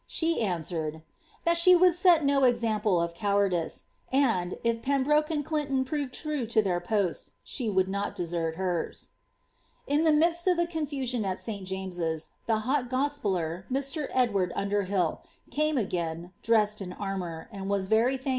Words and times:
She 0.07 0.41
answered, 0.41 1.03
^that 1.45 1.57
she 1.57 1.75
would 1.75 1.93
set 1.93 2.25
no 2.25 2.43
example 2.43 2.99
of 2.99 3.13
cowardice; 3.13 3.85
and, 4.11 4.57
if 4.63 4.81
Pembroke 4.81 5.29
and 5.29 5.45
Clinton 5.45 5.85
proved 5.85 6.11
true 6.11 6.47
to 6.47 6.59
their 6.59 6.79
poets, 6.79 7.29
she 7.43 7.69
would 7.69 7.87
not 7.87 8.15
desert 8.15 8.55
hers."* 8.55 9.09
In 9.85 10.03
the 10.03 10.11
midst 10.11 10.47
of 10.47 10.57
the 10.57 10.65
confusion 10.65 11.23
at 11.23 11.37
St. 11.37 11.67
James's, 11.67 12.29
the 12.47 12.61
Hot 12.61 12.89
Gospeller, 12.89 13.67
Mr. 13.71 14.07
Edward 14.09 14.51
Underbill, 14.55 15.19
came 15.51 15.77
again, 15.77 16.31
dressed 16.41 16.81
in 16.81 16.93
armour, 16.93 17.47
and 17.51 17.69
was 17.69 17.87
very 17.87 18.13
thuk 18.17 18.21
* 18.23 18.23
StoweV 18.23 18.25
Annals. 18.25 18.27